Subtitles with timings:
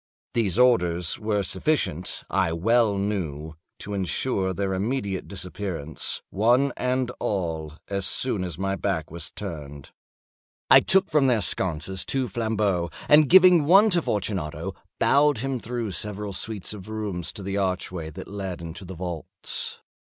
[0.33, 7.73] These orders were sufficient, I well knew, to insure their immediate disappearance, one and all,
[7.87, 9.91] as soon as my back was turned.
[10.71, 15.91] I took from their sconces two flambeaux, and giving one to Fortunato, bowed him through
[15.91, 19.83] several suites of rooms to the archway that led into the vaults.